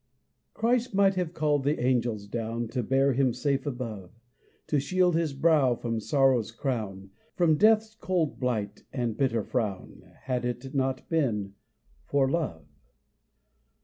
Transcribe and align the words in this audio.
Christ 0.55 0.95
might 0.95 1.13
have 1.13 1.31
called 1.35 1.63
the 1.63 1.79
angels 1.79 2.25
down 2.25 2.69
To 2.69 2.81
bear 2.81 3.13
him 3.13 3.33
safe 3.33 3.67
above, 3.67 4.09
To 4.65 4.79
shield 4.79 5.15
his 5.15 5.33
brow 5.35 5.75
from 5.75 5.99
sorrow's 5.99 6.51
crown, 6.51 7.11
From 7.35 7.55
death's 7.55 7.93
cold 7.93 8.39
blight, 8.39 8.83
and 8.91 9.15
bitter 9.15 9.43
frown, 9.43 10.01
Had 10.23 10.43
it 10.43 10.73
not 10.73 11.07
been 11.07 11.53
for 12.07 12.27
love. 12.27 12.65